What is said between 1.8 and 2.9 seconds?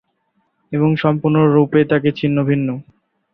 তাকে ছিন্নভিন্ন।